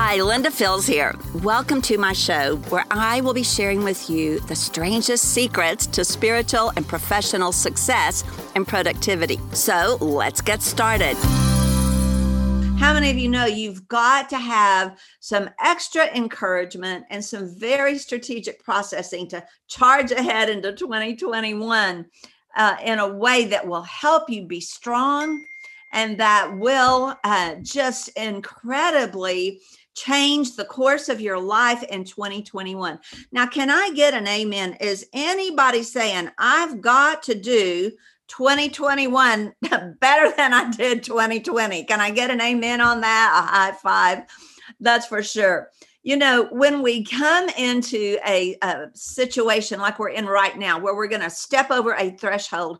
Hi, 0.00 0.22
Linda 0.22 0.52
Fields 0.52 0.86
here. 0.86 1.12
Welcome 1.42 1.82
to 1.82 1.98
my 1.98 2.12
show 2.12 2.54
where 2.68 2.84
I 2.88 3.20
will 3.20 3.34
be 3.34 3.42
sharing 3.42 3.82
with 3.82 4.08
you 4.08 4.38
the 4.38 4.54
strangest 4.54 5.34
secrets 5.34 5.88
to 5.88 6.04
spiritual 6.04 6.72
and 6.76 6.86
professional 6.86 7.50
success 7.50 8.22
and 8.54 8.66
productivity. 8.66 9.40
So 9.54 9.98
let's 10.00 10.40
get 10.40 10.62
started. 10.62 11.16
How 12.78 12.94
many 12.94 13.10
of 13.10 13.18
you 13.18 13.28
know 13.28 13.46
you've 13.46 13.88
got 13.88 14.30
to 14.30 14.38
have 14.38 14.96
some 15.18 15.50
extra 15.60 16.06
encouragement 16.14 17.04
and 17.10 17.22
some 17.22 17.52
very 17.58 17.98
strategic 17.98 18.62
processing 18.62 19.26
to 19.30 19.44
charge 19.66 20.12
ahead 20.12 20.48
into 20.48 20.74
2021 20.74 22.06
uh, 22.56 22.76
in 22.84 23.00
a 23.00 23.08
way 23.08 23.46
that 23.46 23.66
will 23.66 23.82
help 23.82 24.30
you 24.30 24.46
be 24.46 24.60
strong 24.60 25.44
and 25.92 26.18
that 26.18 26.56
will 26.56 27.16
uh, 27.24 27.54
just 27.62 28.08
incredibly 28.10 29.60
change 29.98 30.56
the 30.56 30.64
course 30.64 31.08
of 31.08 31.20
your 31.20 31.38
life 31.38 31.82
in 31.84 32.04
2021. 32.04 32.98
Now, 33.32 33.46
can 33.46 33.70
I 33.70 33.90
get 33.94 34.14
an 34.14 34.26
amen? 34.26 34.76
Is 34.80 35.06
anybody 35.12 35.82
saying, 35.82 36.30
I've 36.38 36.80
got 36.80 37.22
to 37.24 37.34
do 37.34 37.90
2021 38.28 39.52
better 40.00 40.36
than 40.36 40.52
I 40.52 40.70
did 40.70 41.02
2020? 41.02 41.84
Can 41.84 42.00
I 42.00 42.10
get 42.10 42.30
an 42.30 42.40
amen 42.40 42.80
on 42.80 43.00
that? 43.00 43.42
A 43.44 43.46
high 43.46 43.72
five. 43.72 44.24
That's 44.80 45.06
for 45.06 45.22
sure. 45.22 45.70
You 46.02 46.16
know, 46.16 46.48
when 46.52 46.82
we 46.82 47.04
come 47.04 47.48
into 47.50 48.18
a, 48.26 48.56
a 48.62 48.86
situation 48.94 49.80
like 49.80 49.98
we're 49.98 50.10
in 50.10 50.26
right 50.26 50.56
now, 50.56 50.78
where 50.78 50.94
we're 50.94 51.08
going 51.08 51.22
to 51.22 51.30
step 51.30 51.70
over 51.70 51.94
a 51.94 52.10
threshold, 52.12 52.78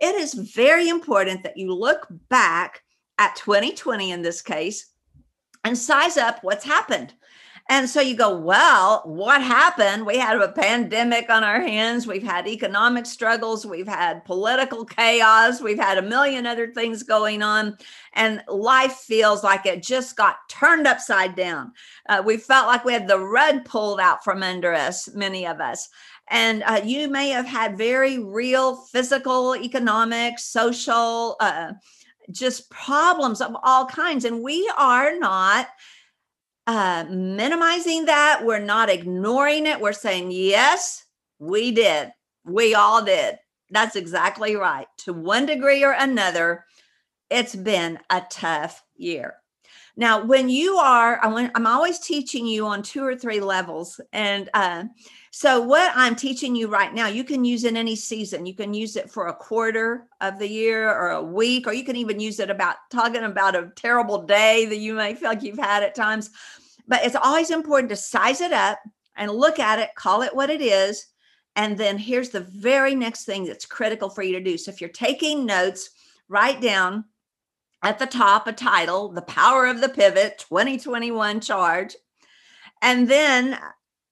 it 0.00 0.14
is 0.14 0.34
very 0.34 0.88
important 0.88 1.42
that 1.42 1.56
you 1.56 1.74
look 1.74 2.06
back 2.28 2.82
at 3.18 3.34
2020 3.36 4.12
in 4.12 4.22
this 4.22 4.42
case 4.42 4.92
and 5.64 5.76
size 5.76 6.16
up 6.16 6.38
what's 6.42 6.64
happened. 6.64 7.14
And 7.70 7.88
so 7.88 8.00
you 8.00 8.16
go, 8.16 8.34
well, 8.34 9.02
what 9.04 9.42
happened? 9.42 10.06
We 10.06 10.16
had 10.16 10.40
a 10.40 10.52
pandemic 10.52 11.28
on 11.28 11.44
our 11.44 11.60
hands. 11.60 12.06
We've 12.06 12.22
had 12.22 12.48
economic 12.48 13.04
struggles. 13.04 13.66
We've 13.66 13.86
had 13.86 14.24
political 14.24 14.86
chaos. 14.86 15.60
We've 15.60 15.78
had 15.78 15.98
a 15.98 16.02
million 16.02 16.46
other 16.46 16.68
things 16.68 17.02
going 17.02 17.42
on. 17.42 17.76
And 18.14 18.42
life 18.48 18.94
feels 18.94 19.44
like 19.44 19.66
it 19.66 19.82
just 19.82 20.16
got 20.16 20.48
turned 20.48 20.86
upside 20.86 21.36
down. 21.36 21.72
Uh, 22.08 22.22
we 22.24 22.38
felt 22.38 22.68
like 22.68 22.86
we 22.86 22.94
had 22.94 23.06
the 23.06 23.18
rug 23.18 23.66
pulled 23.66 24.00
out 24.00 24.24
from 24.24 24.42
under 24.42 24.72
us, 24.72 25.14
many 25.14 25.46
of 25.46 25.60
us. 25.60 25.90
And 26.30 26.62
uh, 26.62 26.80
you 26.82 27.08
may 27.08 27.28
have 27.30 27.46
had 27.46 27.76
very 27.76 28.18
real 28.18 28.76
physical, 28.76 29.54
economic, 29.54 30.38
social, 30.38 31.36
uh, 31.38 31.72
just 32.30 32.70
problems 32.70 33.40
of 33.40 33.56
all 33.62 33.86
kinds. 33.86 34.24
And 34.24 34.42
we 34.42 34.70
are 34.76 35.18
not 35.18 35.68
uh, 36.66 37.04
minimizing 37.08 38.04
that. 38.04 38.42
We're 38.44 38.58
not 38.58 38.90
ignoring 38.90 39.66
it. 39.66 39.80
We're 39.80 39.92
saying, 39.92 40.30
yes, 40.30 41.04
we 41.38 41.72
did. 41.72 42.10
We 42.44 42.74
all 42.74 43.04
did. 43.04 43.38
That's 43.70 43.96
exactly 43.96 44.54
right. 44.56 44.86
To 44.98 45.12
one 45.12 45.46
degree 45.46 45.84
or 45.84 45.92
another, 45.92 46.64
it's 47.30 47.54
been 47.54 47.98
a 48.10 48.22
tough 48.30 48.82
year. 48.96 49.34
Now, 49.96 50.24
when 50.24 50.48
you 50.48 50.76
are, 50.76 51.20
I'm 51.22 51.66
always 51.66 51.98
teaching 51.98 52.46
you 52.46 52.66
on 52.66 52.82
two 52.82 53.04
or 53.04 53.16
three 53.16 53.40
levels. 53.40 54.00
And 54.12 54.48
uh, 54.54 54.84
so, 55.30 55.60
what 55.60 55.92
I'm 55.94 56.14
teaching 56.14 56.54
you 56.54 56.68
right 56.68 56.94
now, 56.94 57.08
you 57.08 57.24
can 57.24 57.44
use 57.44 57.64
in 57.64 57.76
any 57.76 57.96
season. 57.96 58.46
You 58.46 58.54
can 58.54 58.72
use 58.72 58.96
it 58.96 59.10
for 59.10 59.26
a 59.26 59.34
quarter 59.34 60.06
of 60.20 60.38
the 60.38 60.48
year 60.48 60.88
or 60.88 61.10
a 61.10 61.22
week, 61.22 61.66
or 61.66 61.72
you 61.72 61.84
can 61.84 61.96
even 61.96 62.20
use 62.20 62.40
it 62.40 62.50
about 62.50 62.76
talking 62.90 63.24
about 63.24 63.56
a 63.56 63.72
terrible 63.76 64.22
day 64.22 64.66
that 64.66 64.78
you 64.78 64.94
may 64.94 65.14
feel 65.14 65.30
like 65.30 65.42
you've 65.42 65.58
had 65.58 65.82
at 65.82 65.94
times. 65.94 66.30
But 66.86 67.04
it's 67.04 67.16
always 67.16 67.50
important 67.50 67.90
to 67.90 67.96
size 67.96 68.40
it 68.40 68.52
up 68.52 68.78
and 69.16 69.30
look 69.30 69.58
at 69.58 69.78
it, 69.78 69.94
call 69.94 70.22
it 70.22 70.34
what 70.34 70.48
it 70.50 70.62
is. 70.62 71.06
And 71.56 71.76
then 71.76 71.98
here's 71.98 72.30
the 72.30 72.40
very 72.40 72.94
next 72.94 73.24
thing 73.24 73.44
that's 73.44 73.66
critical 73.66 74.08
for 74.08 74.22
you 74.22 74.32
to 74.32 74.44
do. 74.44 74.56
So, 74.56 74.70
if 74.70 74.80
you're 74.80 74.90
taking 74.90 75.44
notes, 75.44 75.90
write 76.28 76.60
down 76.60 77.04
at 77.82 77.98
the 77.98 78.06
top 78.06 78.46
a 78.46 78.52
title, 78.52 79.08
The 79.08 79.22
Power 79.22 79.66
of 79.66 79.80
the 79.80 79.88
Pivot 79.88 80.44
2021 80.48 81.40
Charge. 81.40 81.94
And 82.82 83.08
then 83.08 83.58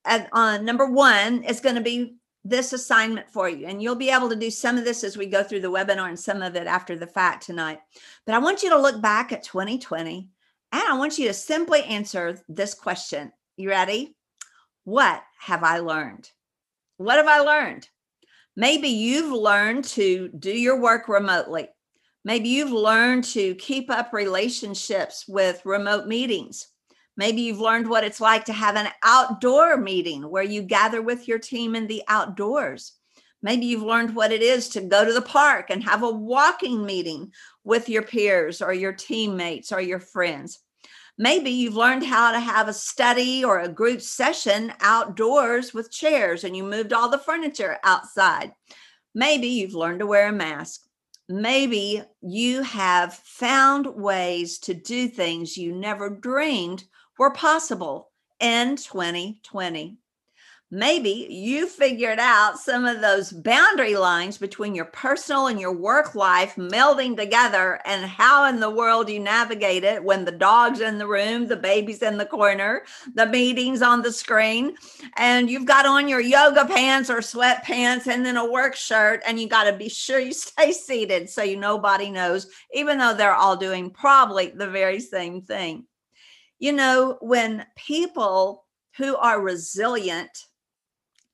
at, 0.04 0.28
uh, 0.32 0.59
number 0.59 0.87
one 0.87 1.43
is 1.43 1.60
going 1.60 1.75
to 1.75 1.81
be 1.81 2.16
this 2.44 2.72
assignment 2.72 3.28
for 3.28 3.49
you. 3.49 3.66
And 3.66 3.82
you'll 3.82 3.97
be 3.97 4.10
able 4.10 4.28
to 4.28 4.37
do 4.37 4.50
some 4.50 4.78
of 4.78 4.84
this 4.84 5.03
as 5.03 5.16
we 5.16 5.26
go 5.26 5.43
through 5.43 5.60
the 5.60 5.71
webinar 5.71 6.09
and 6.09 6.19
some 6.19 6.43
of 6.43 6.55
it 6.55 6.66
after 6.66 6.97
the 6.97 7.06
fact 7.06 7.44
tonight. 7.44 7.81
But 8.25 8.34
I 8.34 8.38
want 8.38 8.62
you 8.62 8.71
to 8.71 8.81
look 8.81 9.03
back 9.03 9.32
at 9.32 9.43
2020 9.43 10.31
and 10.72 10.82
I 10.82 10.97
want 10.97 11.19
you 11.19 11.26
to 11.28 11.34
simply 11.34 11.82
answer 11.82 12.38
this 12.49 12.75
question. 12.75 13.32
You 13.56 13.71
ready? 13.71 14.15
What 14.84 15.22
have 15.41 15.65
I 15.65 15.78
learned? 15.78 16.31
What 16.99 17.16
have 17.16 17.26
I 17.26 17.41
learned? 17.41 17.88
Maybe 18.55 18.88
you've 18.88 19.32
learned 19.32 19.84
to 19.84 20.28
do 20.28 20.50
your 20.50 20.81
work 20.81 21.09
remotely. 21.09 21.69
Maybe 22.26 22.48
you've 22.48 22.72
learned 22.72 23.22
to 23.34 23.54
keep 23.54 23.88
up 23.88 24.12
relationships 24.12 25.26
with 25.28 25.64
remote 25.64 26.09
meetings. 26.09 26.66
Maybe 27.16 27.42
you've 27.42 27.60
learned 27.60 27.88
what 27.88 28.03
it's 28.03 28.20
like 28.20 28.47
to 28.47 28.53
have 28.53 28.75
an 28.75 28.88
outdoor 29.04 29.76
meeting 29.76 30.28
where 30.28 30.42
you 30.42 30.62
gather 30.62 31.00
with 31.00 31.28
your 31.28 31.38
team 31.38 31.76
in 31.76 31.87
the 31.87 32.03
outdoors. 32.09 32.94
Maybe 33.44 33.66
you've 33.66 33.84
learned 33.84 34.16
what 34.16 34.32
it 34.32 34.42
is 34.42 34.69
to 34.70 34.81
go 34.81 35.04
to 35.04 35.12
the 35.12 35.22
park 35.22 35.70
and 35.70 35.84
have 35.84 36.03
a 36.03 36.10
walking 36.10 36.84
meeting 36.84 37.31
with 37.62 37.88
your 37.88 38.03
peers 38.03 38.60
or 38.60 38.72
your 38.72 38.93
teammates 38.93 39.70
or 39.70 39.81
your 39.81 40.00
friends. 40.00 40.58
Maybe 41.16 41.50
you've 41.50 41.76
learned 41.76 42.04
how 42.04 42.32
to 42.32 42.41
have 42.41 42.66
a 42.66 42.72
study 42.72 43.44
or 43.44 43.60
a 43.60 43.69
group 43.69 44.00
session 44.00 44.72
outdoors 44.81 45.72
with 45.72 45.93
chairs 45.93 46.43
and 46.43 46.56
you 46.56 46.64
moved 46.64 46.93
all 46.93 47.08
the 47.08 47.19
furniture 47.19 47.78
outside. 47.84 48.50
Maybe 49.14 49.47
you've 49.47 49.75
learned 49.75 50.00
to 50.00 50.06
wear 50.06 50.31
a 50.31 50.32
mask 50.32 50.86
maybe 51.28 52.03
you 52.20 52.62
have 52.62 53.14
found 53.14 53.87
ways 53.87 54.59
to 54.60 54.75
do 54.75 55.09
things 55.09 55.56
you 55.56 55.72
never 55.72 56.09
dreamed 56.09 56.84
were 57.19 57.32
possible 57.32 58.10
in 58.41 58.76
2020 58.76 59.98
maybe 60.71 61.28
you 61.31 61.69
figured 61.69 62.19
out 62.19 62.59
some 62.59 62.84
of 62.84 63.00
those 63.00 63.31
boundary 63.31 63.94
lines 63.94 64.37
between 64.37 64.75
your 64.75 64.87
personal 64.87 65.47
and 65.47 65.60
your 65.60 65.72
work 65.72 66.16
life 66.16 66.56
melding 66.56 67.16
together 67.16 67.81
and 67.84 68.04
how 68.04 68.47
in 68.47 68.59
the 68.59 68.69
world 68.69 69.09
you 69.09 69.21
navigate 69.21 69.84
it 69.84 70.03
when 70.03 70.25
the 70.25 70.32
dog's 70.32 70.81
in 70.81 70.99
the 70.99 71.06
room, 71.06 71.47
the 71.47 71.56
baby's 71.56 72.03
in 72.03 72.16
the 72.19 72.26
corner, 72.26 72.82
the 73.15 73.26
meeting's 73.26 73.81
on 73.81 74.03
the 74.03 74.12
screen, 74.12 74.75
and 75.16 75.49
you've 75.49 75.66
got 75.66 75.87
on 75.87 76.09
your 76.09 76.21
yoga 76.21 76.65
pants 76.65 77.10
or 77.10 77.19
sweatpants 77.19 78.09
and 78.09 78.26
then 78.26 78.37
a 78.37 78.50
work 78.50 78.75
shirt, 78.75 79.22
and 79.25 79.38
you 79.38 79.49
got 79.49 79.65
to 79.65 79.72
be 79.76 79.88
sure 79.88 80.19
you 80.19 80.32
stay 80.32 80.72
seated 80.72 81.31
so 81.31 81.44
you 81.44 81.56
nobody 81.56 82.10
knows, 82.10 82.49
even 82.75 82.99
though 82.99 83.15
they're 83.15 83.34
all 83.34 83.56
doing 83.56 83.88
probably 83.88 84.49
the 84.49 84.69
very 84.69 84.99
same 84.99 85.43
thing. 85.43 85.87
You 86.59 86.72
know, 86.72 87.19
when 87.21 87.66
people 87.76 88.65
who 88.97 89.15
are 89.16 89.41
resilient 89.41 90.47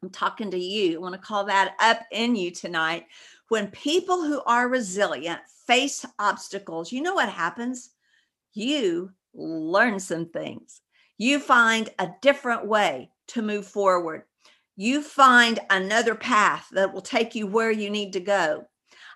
I'm 0.03 0.11
talking 0.11 0.51
to 0.51 0.59
you. 0.59 0.97
I 0.97 0.99
want 0.99 1.15
to 1.15 1.21
call 1.21 1.45
that 1.45 1.75
up 1.79 2.01
in 2.11 2.35
you 2.35 2.51
tonight. 2.51 3.07
When 3.49 3.69
people 3.69 4.23
who 4.23 4.43
are 4.47 4.69
resilient 4.69 5.41
face 5.67 6.05
obstacles, 6.19 6.91
you 6.91 7.03
know 7.03 7.15
what 7.15 7.29
happens? 7.29 7.91
You 8.53 9.13
learn 9.33 10.01
some 10.01 10.27
things. 10.27 10.81
You 11.19 11.39
find 11.39 11.89
a 11.99 12.11
different 12.21 12.67
way 12.67 13.11
to 13.29 13.43
move 13.43 13.67
forward. 13.67 14.25
You 14.77 15.03
find 15.03 15.61
another 15.71 16.17
path 16.17 16.67
that 16.73 16.93
will 16.93 17.03
take 17.03 17.35
you 17.35 17.47
where 17.47 17.71
you 17.71 17.89
need 17.89 18.15
to 18.15 18.21
go. 18.21 18.67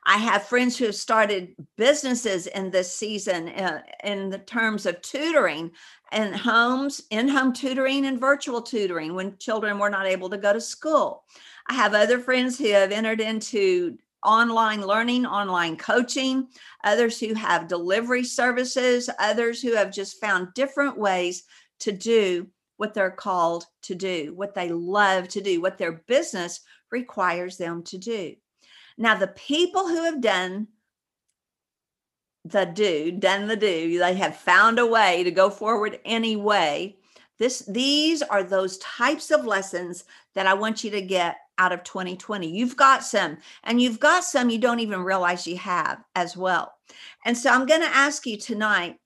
I 0.05 0.19
have 0.19 0.47
friends 0.47 0.79
who 0.79 0.85
have 0.85 0.95
started 0.95 1.57
businesses 1.77 2.47
in 2.47 2.71
this 2.71 2.97
season 2.97 3.49
uh, 3.49 3.83
in 4.05 4.31
the 4.31 4.39
terms 4.39 4.87
of 4.87 5.03
tutoring 5.03 5.73
and 6.12 6.35
homes, 6.35 7.03
in 7.11 7.29
home 7.29 7.53
tutoring 7.53 8.06
and 8.06 8.20
virtual 8.20 8.62
tutoring 8.62 9.14
when 9.14 9.38
children 9.38 9.79
were 9.79 9.91
not 9.91 10.06
able 10.06 10.31
to 10.31 10.38
go 10.38 10.53
to 10.53 10.61
school. 10.61 11.25
I 11.69 11.75
have 11.75 11.94
other 11.94 12.19
friends 12.19 12.58
who 12.58 12.70
have 12.70 12.93
entered 12.93 13.20
into 13.20 13.99
online 14.25 14.82
learning, 14.82 15.26
online 15.26 15.76
coaching, 15.76 16.49
others 16.85 17.19
who 17.19 17.35
have 17.35 17.69
delivery 17.69 18.25
services, 18.25 19.08
others 19.19 19.62
who 19.62 19.75
have 19.75 19.93
just 19.93 20.20
found 20.20 20.55
different 20.55 20.99
ways 20.99 21.44
to 21.81 21.93
do 21.93 22.49
what 22.76 22.94
they're 22.94 23.11
called 23.11 23.67
to 23.82 23.94
do, 23.94 24.32
what 24.35 24.55
they 24.55 24.70
love 24.70 25.29
to 25.29 25.41
do, 25.41 25.61
what 25.61 25.79
their 25.79 25.93
business 25.93 26.61
requires 26.91 27.56
them 27.56 27.82
to 27.85 27.99
do. 27.99 28.35
Now, 28.99 29.14
the 29.17 29.29
people 29.29 29.88
who 29.88 30.05
have 30.05 30.20
done 30.20 30.69
the 32.50 32.64
do, 32.64 33.10
done 33.12 33.46
the 33.46 33.56
do, 33.56 33.98
they 33.98 34.14
have 34.14 34.37
found 34.37 34.78
a 34.78 34.87
way 34.87 35.25
to 35.25 35.31
go 35.31 35.50
forward 35.50 35.98
anyway. 36.04 36.96
This 37.38 37.60
these 37.69 38.22
are 38.22 38.43
those 38.43 38.78
types 38.78 39.31
of 39.31 39.44
lessons 39.44 40.04
that 40.34 40.46
I 40.46 40.54
want 40.54 40.84
you 40.84 40.90
to 40.93 41.02
get 41.02 41.37
out 41.58 41.72
of 41.72 41.82
2020. 41.84 42.46
You've 42.48 42.76
got 42.76 43.02
some, 43.04 43.38
and 43.64 43.81
you've 43.81 44.00
got 44.00 44.25
some 44.25 44.50
you 44.50 44.58
don't 44.58 44.81
even 44.81 45.02
realize 45.02 45.46
you 45.46 45.58
have 45.58 46.02
as 46.14 46.37
well. 46.37 46.75
And 47.25 47.37
so 47.37 47.50
I'm 47.50 47.66
going 47.66 47.81
to 47.81 47.96
ask 47.96 48.26
you 48.26 48.38
tonight 48.38 48.96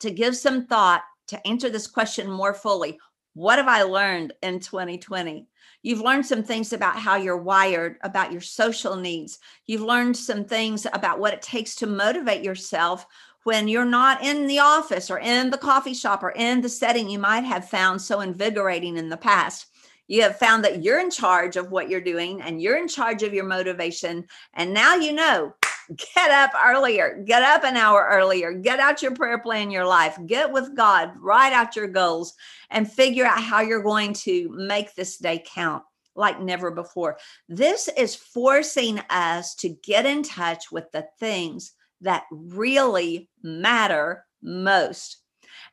to 0.00 0.10
give 0.10 0.36
some 0.36 0.66
thought 0.66 1.02
to 1.28 1.46
answer 1.46 1.70
this 1.70 1.86
question 1.86 2.30
more 2.30 2.54
fully, 2.54 2.98
what 3.36 3.58
have 3.58 3.68
I 3.68 3.82
learned 3.82 4.32
in 4.42 4.60
2020? 4.60 5.46
You've 5.82 6.00
learned 6.00 6.24
some 6.24 6.42
things 6.42 6.72
about 6.72 6.96
how 6.96 7.16
you're 7.16 7.36
wired, 7.36 7.98
about 8.00 8.32
your 8.32 8.40
social 8.40 8.96
needs. 8.96 9.40
You've 9.66 9.82
learned 9.82 10.16
some 10.16 10.46
things 10.46 10.86
about 10.94 11.18
what 11.20 11.34
it 11.34 11.42
takes 11.42 11.74
to 11.76 11.86
motivate 11.86 12.42
yourself 12.42 13.04
when 13.44 13.68
you're 13.68 13.84
not 13.84 14.24
in 14.24 14.46
the 14.46 14.60
office 14.60 15.10
or 15.10 15.18
in 15.18 15.50
the 15.50 15.58
coffee 15.58 15.92
shop 15.92 16.22
or 16.22 16.30
in 16.30 16.62
the 16.62 16.68
setting 16.70 17.10
you 17.10 17.18
might 17.18 17.44
have 17.44 17.68
found 17.68 18.00
so 18.00 18.20
invigorating 18.20 18.96
in 18.96 19.10
the 19.10 19.18
past. 19.18 19.66
You 20.08 20.22
have 20.22 20.38
found 20.38 20.64
that 20.64 20.82
you're 20.82 21.00
in 21.00 21.10
charge 21.10 21.56
of 21.56 21.70
what 21.70 21.90
you're 21.90 22.00
doing 22.00 22.40
and 22.40 22.62
you're 22.62 22.78
in 22.78 22.88
charge 22.88 23.22
of 23.22 23.34
your 23.34 23.44
motivation. 23.44 24.24
And 24.54 24.72
now 24.72 24.94
you 24.94 25.12
know 25.12 25.54
get 26.14 26.30
up 26.30 26.52
earlier, 26.64 27.22
get 27.24 27.42
up 27.42 27.64
an 27.64 27.76
hour 27.76 28.08
earlier, 28.10 28.52
get 28.52 28.80
out 28.80 29.02
your 29.02 29.14
prayer 29.14 29.38
plan, 29.38 29.70
your 29.70 29.86
life, 29.86 30.18
get 30.26 30.52
with 30.52 30.74
God, 30.76 31.12
write 31.18 31.52
out 31.52 31.76
your 31.76 31.88
goals, 31.88 32.34
and 32.70 32.90
figure 32.90 33.24
out 33.24 33.42
how 33.42 33.60
you're 33.60 33.82
going 33.82 34.12
to 34.12 34.48
make 34.50 34.94
this 34.94 35.18
day 35.18 35.42
count 35.46 35.82
like 36.14 36.40
never 36.40 36.70
before. 36.70 37.18
This 37.48 37.88
is 37.96 38.14
forcing 38.14 39.00
us 39.10 39.54
to 39.56 39.68
get 39.68 40.06
in 40.06 40.22
touch 40.22 40.72
with 40.72 40.90
the 40.92 41.06
things 41.20 41.72
that 42.00 42.24
really 42.30 43.28
matter 43.42 44.24
most. 44.42 45.18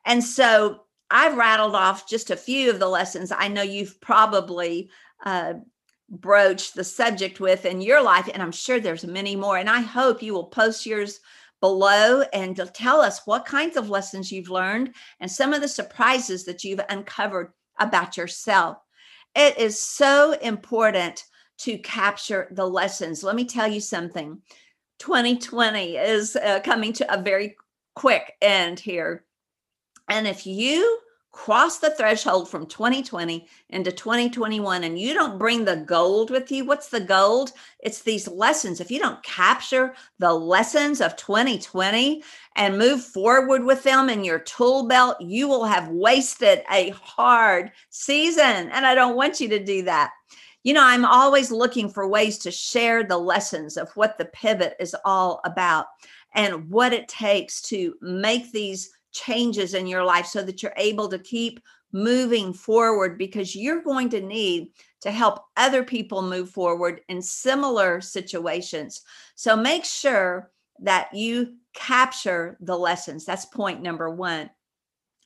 And 0.05 0.23
so 0.23 0.81
I've 1.09 1.37
rattled 1.37 1.75
off 1.75 2.09
just 2.09 2.29
a 2.29 2.35
few 2.35 2.69
of 2.69 2.79
the 2.79 2.87
lessons. 2.87 3.31
I 3.31 3.47
know 3.47 3.61
you've 3.61 3.99
probably 4.01 4.89
uh, 5.25 5.53
broached 6.13 6.75
the 6.75 6.83
subject 6.83 7.39
with 7.39 7.65
in 7.65 7.81
your 7.81 8.01
life. 8.01 8.29
And 8.31 8.41
I'm 8.41 8.51
sure 8.51 8.79
there's 8.79 9.05
many 9.05 9.35
more. 9.35 9.57
And 9.57 9.69
I 9.69 9.81
hope 9.81 10.21
you 10.21 10.33
will 10.33 10.45
post 10.45 10.85
yours 10.85 11.19
below 11.59 12.23
and 12.33 12.59
tell 12.73 13.01
us 13.01 13.21
what 13.25 13.45
kinds 13.45 13.77
of 13.77 13.89
lessons 13.89 14.31
you've 14.31 14.49
learned 14.49 14.93
and 15.19 15.31
some 15.31 15.53
of 15.53 15.61
the 15.61 15.67
surprises 15.67 16.43
that 16.45 16.63
you've 16.63 16.81
uncovered 16.89 17.53
about 17.79 18.17
yourself. 18.17 18.77
It 19.35 19.57
is 19.57 19.79
so 19.79 20.33
important 20.33 21.23
to 21.59 21.77
capture 21.77 22.49
the 22.51 22.67
lessons. 22.67 23.23
Let 23.23 23.35
me 23.35 23.45
tell 23.45 23.67
you 23.67 23.79
something 23.79 24.41
2020 24.99 25.95
is 25.95 26.35
uh, 26.35 26.59
coming 26.63 26.93
to 26.93 27.13
a 27.13 27.21
very 27.21 27.55
quick 27.95 28.33
end 28.41 28.79
here. 28.79 29.23
And 30.09 30.27
if 30.27 30.45
you 30.45 30.99
cross 31.33 31.79
the 31.79 31.89
threshold 31.89 32.47
from 32.47 32.67
2020 32.67 33.47
into 33.69 33.91
2021 33.91 34.83
and 34.83 34.99
you 34.99 35.15
don't 35.15 35.39
bring 35.39 35.65
the 35.65 35.75
gold 35.75 36.29
with 36.29 36.51
you, 36.51 36.63
what's 36.63 36.89
the 36.89 36.99
gold? 36.99 37.51
It's 37.79 38.03
these 38.03 38.27
lessons. 38.27 38.79
If 38.79 38.91
you 38.91 38.99
don't 38.99 39.21
capture 39.23 39.95
the 40.19 40.31
lessons 40.31 41.01
of 41.01 41.17
2020 41.17 42.23
and 42.55 42.77
move 42.77 43.03
forward 43.03 43.65
with 43.65 43.81
them 43.83 44.09
in 44.09 44.23
your 44.23 44.39
tool 44.39 44.87
belt, 44.87 45.19
you 45.19 45.47
will 45.47 45.65
have 45.65 45.89
wasted 45.89 46.61
a 46.71 46.91
hard 46.91 47.71
season. 47.89 48.69
And 48.71 48.85
I 48.85 48.93
don't 48.93 49.17
want 49.17 49.41
you 49.41 49.49
to 49.49 49.63
do 49.63 49.81
that. 49.83 50.11
You 50.61 50.73
know, 50.73 50.83
I'm 50.83 51.03
always 51.03 51.51
looking 51.51 51.89
for 51.89 52.07
ways 52.07 52.37
to 52.39 52.51
share 52.51 53.03
the 53.03 53.17
lessons 53.17 53.75
of 53.75 53.89
what 53.95 54.19
the 54.19 54.25
pivot 54.25 54.75
is 54.79 54.95
all 55.03 55.41
about 55.43 55.87
and 56.35 56.69
what 56.69 56.93
it 56.93 57.07
takes 57.07 57.61
to 57.63 57.95
make 58.01 58.51
these 58.51 58.91
changes 59.13 59.73
in 59.73 59.87
your 59.87 60.03
life 60.03 60.25
so 60.25 60.43
that 60.43 60.61
you're 60.61 60.73
able 60.77 61.07
to 61.09 61.19
keep 61.19 61.59
moving 61.93 62.53
forward 62.53 63.17
because 63.17 63.55
you're 63.55 63.83
going 63.83 64.09
to 64.09 64.19
need 64.19 64.69
to 65.01 65.11
help 65.11 65.43
other 65.55 65.83
people 65.83 66.21
move 66.21 66.49
forward 66.49 67.01
in 67.07 67.21
similar 67.21 68.01
situations. 68.01 69.01
So 69.35 69.55
make 69.55 69.85
sure 69.85 70.51
that 70.79 71.13
you 71.13 71.55
capture 71.73 72.57
the 72.59 72.77
lessons. 72.77 73.25
That's 73.25 73.45
point 73.45 73.81
number 73.81 74.09
one. 74.09 74.49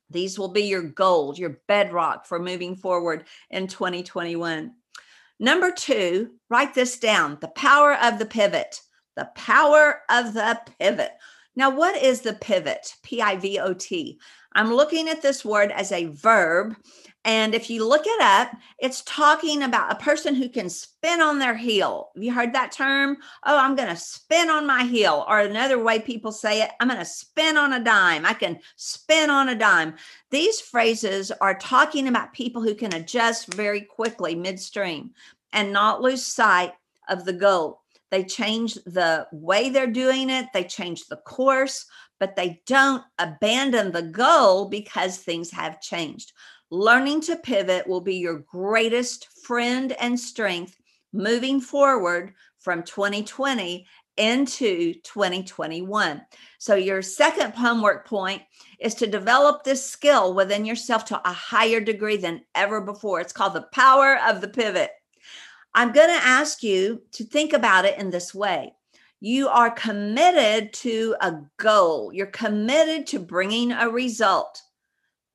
These 0.10 0.38
will 0.38 0.50
be 0.50 0.64
your 0.64 0.84
gold, 0.84 1.38
your 1.38 1.60
bedrock 1.68 2.26
for 2.26 2.40
moving 2.40 2.76
forward 2.76 3.26
in 3.50 3.68
2021. 3.68 4.74
Number 5.40 5.72
two, 5.72 6.32
write 6.50 6.74
this 6.74 6.98
down 6.98 7.38
the 7.42 7.50
power 7.50 7.94
of 7.94 8.20
the 8.20 8.26
pivot. 8.26 8.82
The 9.16 9.30
power 9.36 10.02
of 10.10 10.34
the 10.34 10.60
pivot. 10.80 11.12
Now, 11.58 11.72
what 11.72 11.98
is 12.02 12.22
the 12.22 12.34
pivot? 12.34 12.96
P 13.02 13.20
I 13.20 13.36
V 13.36 13.58
O 13.58 13.74
T. 13.74 14.20
I'm 14.54 14.72
looking 14.72 15.10
at 15.10 15.24
this 15.24 15.44
word 15.44 15.72
as 15.72 15.92
a 15.92 16.06
verb. 16.06 16.76
And 17.26 17.56
if 17.56 17.70
you 17.70 17.86
look 17.86 18.04
it 18.06 18.22
up, 18.22 18.52
it's 18.78 19.02
talking 19.02 19.64
about 19.64 19.92
a 19.92 19.96
person 19.96 20.36
who 20.36 20.50
can 20.50 20.70
spin 20.70 21.20
on 21.20 21.40
their 21.40 21.56
heel. 21.56 22.12
Have 22.14 22.24
you 22.24 22.32
heard 22.32 22.54
that 22.54 22.72
term? 22.72 23.18
Oh, 23.44 23.58
I'm 23.58 23.76
going 23.76 23.90
to 23.90 23.98
spin 23.98 24.52
on 24.52 24.68
my 24.68 24.84
heel. 24.84 25.26
Or 25.28 25.40
another 25.40 25.84
way 25.84 26.00
people 26.00 26.32
say 26.32 26.62
it, 26.62 26.70
I'm 26.80 26.88
going 26.88 27.00
to 27.00 27.06
spin 27.06 27.58
on 27.58 27.74
a 27.74 27.84
dime. 27.84 28.26
I 28.26 28.34
can 28.34 28.60
spin 28.76 29.32
on 29.32 29.50
a 29.50 29.56
dime. 29.56 29.96
These 30.30 30.62
phrases 30.62 31.32
are 31.42 31.58
talking 31.58 32.08
about 32.08 32.34
people 32.34 32.62
who 32.62 32.76
can 32.76 32.94
adjust 32.94 33.54
very 33.54 33.82
quickly 33.82 34.36
midstream 34.36 35.10
and 35.52 35.74
not 35.74 36.02
lose 36.02 36.26
sight 36.26 36.74
of 37.10 37.26
the 37.26 37.34
goal. 37.34 37.82
They 38.10 38.24
change 38.24 38.76
the 38.86 39.28
way 39.32 39.70
they're 39.70 39.88
doing 39.88 40.30
it, 40.30 40.48
they 40.54 40.64
change 40.64 41.06
the 41.06 41.18
course, 41.18 41.86
but 42.20 42.36
they 42.36 42.62
don't 42.66 43.04
abandon 43.20 43.92
the 43.92 44.04
goal 44.04 44.70
because 44.70 45.18
things 45.18 45.52
have 45.52 45.82
changed. 45.82 46.34
Learning 46.70 47.22
to 47.22 47.36
pivot 47.38 47.88
will 47.88 48.02
be 48.02 48.16
your 48.16 48.40
greatest 48.40 49.28
friend 49.44 49.94
and 49.94 50.20
strength 50.20 50.78
moving 51.14 51.62
forward 51.62 52.34
from 52.60 52.84
2020 52.84 53.86
into 54.18 54.94
2021. 55.04 56.22
So, 56.58 56.76
your 56.76 57.02
second 57.02 57.54
homework 57.54 58.08
point 58.08 58.42
is 58.80 58.96
to 58.96 59.08
develop 59.08 59.64
this 59.64 59.86
skill 59.86 60.34
within 60.34 60.66
yourself 60.66 61.06
to 61.06 61.30
a 61.30 61.34
higher 61.34 61.80
degree 61.80 62.18
than 62.18 62.42
ever 62.56 62.82
before. 62.82 63.22
It's 63.22 63.34
called 63.34 63.54
the 63.54 63.68
power 63.72 64.20
of 64.28 64.42
the 64.42 64.48
pivot. 64.48 64.92
I'm 65.74 65.92
going 65.92 66.10
to 66.10 66.26
ask 66.26 66.64
you 66.64 67.02
to 67.14 67.24
think 67.24 67.54
about 67.54 67.86
it 67.86 68.00
in 68.00 68.10
this 68.10 68.34
way. 68.34 68.74
You 69.20 69.48
are 69.48 69.72
committed 69.72 70.74
to 70.74 71.16
a 71.22 71.42
goal, 71.58 72.12
you're 72.14 72.28
committed 72.28 73.08
to 73.08 73.20
bringing 73.20 73.72
a 73.72 73.90
result. 73.90 74.62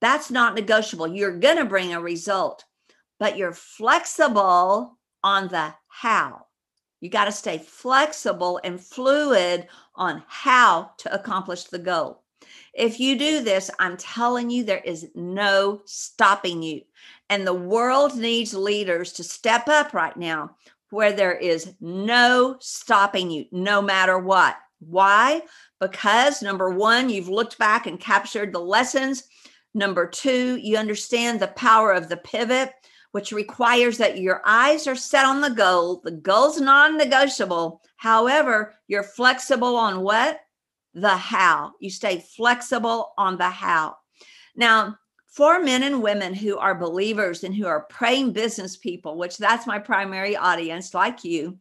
That's 0.01 0.31
not 0.31 0.55
negotiable. 0.55 1.09
You're 1.09 1.39
going 1.39 1.59
to 1.59 1.65
bring 1.65 1.95
a 1.95 2.01
result, 2.01 2.65
but 3.21 3.37
you're 3.37 3.53
flexible 3.53 4.99
on 5.23 5.49
the 5.49 5.75
how. 5.89 6.47
You 7.01 7.09
got 7.09 7.25
to 7.25 7.33
stay 7.33 7.59
flexible 7.59 8.61
and 8.63 8.81
fluid 8.81 9.69
on 9.95 10.23
how 10.29 10.93
to 10.99 11.13
accomplish 11.13 11.65
the 11.65 11.79
goal. 11.79 12.22
If 12.75 12.99
you 13.01 13.19
do 13.19 13.43
this, 13.43 13.71
I'm 13.79 13.97
telling 13.97 14.51
you, 14.51 14.65
there 14.65 14.83
is 14.85 15.09
no 15.15 15.83
stopping 15.85 16.63
you. 16.63 16.83
And 17.29 17.47
the 17.47 17.55
world 17.55 18.17
needs 18.17 18.55
leaders 18.55 19.13
to 19.15 19.25
step 19.25 19.69
up 19.69 19.95
right 19.95 20.17
now 20.17 20.57
where 20.91 21.13
there 21.13 21.35
is 21.35 21.73
no 21.81 22.57
stopping 22.61 23.31
you, 23.31 23.47
no 23.51 23.81
matter 23.81 24.19
what. 24.19 24.57
Why? 24.81 25.43
Because 25.81 26.43
number 26.43 26.71
one, 26.71 27.09
you've 27.09 27.31
looked 27.31 27.57
back 27.59 27.87
and 27.87 27.99
captured 27.99 28.53
the 28.53 28.61
lessons. 28.61 29.25
Number 29.75 30.07
two, 30.07 30.57
you 30.57 30.77
understand 30.77 31.41
the 31.41 31.49
power 31.49 31.93
of 31.93 32.11
the 32.11 32.19
pivot, 32.19 32.73
which 33.13 33.33
requires 33.33 33.97
that 33.99 34.19
your 34.19 34.43
eyes 34.45 34.87
are 34.87 34.95
set 34.95 35.25
on 35.25 35.41
the 35.41 35.51
goal. 35.51 36.03
The 36.05 36.11
goal's 36.11 36.61
non 36.61 36.99
negotiable. 36.99 37.81
However, 37.97 38.75
you're 38.87 39.03
flexible 39.03 39.77
on 39.77 40.03
what? 40.03 40.41
The 40.95 41.17
how. 41.17 41.73
You 41.81 41.91
stay 41.91 42.21
flexible 42.21 43.13
on 43.17 43.39
the 43.39 43.51
how. 43.51 43.97
Now, 44.55 44.99
for 45.27 45.61
men 45.61 45.83
and 45.83 46.03
women 46.03 46.35
who 46.35 46.59
are 46.59 46.75
believers 46.75 47.43
and 47.43 47.55
who 47.55 47.67
are 47.67 47.87
praying 47.89 48.33
business 48.33 48.77
people, 48.77 49.17
which 49.17 49.39
that's 49.39 49.67
my 49.67 49.79
primary 49.79 50.37
audience, 50.37 50.93
like 50.93 51.25
you, 51.25 51.59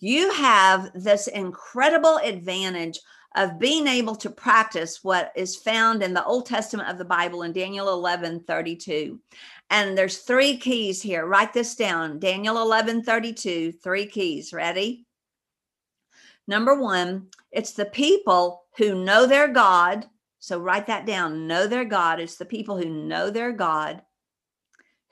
you 0.00 0.32
have 0.32 0.90
this 0.94 1.28
incredible 1.28 2.18
advantage 2.18 2.98
of 3.36 3.58
being 3.58 3.86
able 3.86 4.16
to 4.16 4.30
practice 4.30 5.04
what 5.04 5.32
is 5.36 5.56
found 5.56 6.02
in 6.02 6.14
the 6.14 6.24
Old 6.24 6.46
Testament 6.46 6.88
of 6.88 6.98
the 6.98 7.04
Bible 7.04 7.42
in 7.42 7.52
Daniel 7.52 7.88
11 7.90 8.40
32. 8.40 9.20
And 9.70 9.96
there's 9.96 10.18
three 10.18 10.56
keys 10.56 11.02
here. 11.02 11.26
Write 11.26 11.52
this 11.52 11.74
down 11.76 12.18
Daniel 12.18 12.60
11 12.60 13.02
32, 13.02 13.72
three 13.72 14.06
keys. 14.06 14.52
Ready? 14.52 15.06
Number 16.48 16.74
one, 16.74 17.28
it's 17.52 17.72
the 17.72 17.86
people 17.86 18.64
who 18.76 19.04
know 19.04 19.26
their 19.26 19.46
God 19.46 20.06
so 20.38 20.58
write 20.58 20.86
that 20.86 21.06
down. 21.06 21.46
Know 21.46 21.66
their 21.66 21.84
God. 21.84 22.20
It's 22.20 22.36
the 22.36 22.44
people 22.44 22.76
who 22.76 22.88
know 22.88 23.30
their 23.30 23.52
God 23.52 24.02